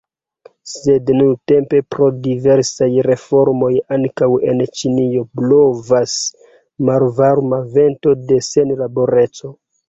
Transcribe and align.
Sed 0.69 1.09
nuntempe 1.17 1.81
pro 1.95 2.07
diversaj 2.27 2.87
reformoj 3.07 3.69
ankaŭ 3.97 4.29
en 4.53 4.63
Ĉinio 4.79 5.21
blovas 5.41 6.17
malvarma 6.89 7.61
vento 7.77 8.17
de 8.33 8.41
senlaboreco. 8.51 9.55